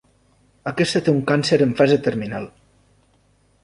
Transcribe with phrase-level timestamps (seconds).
[0.71, 2.53] Aquesta té un càncer en fase terminal.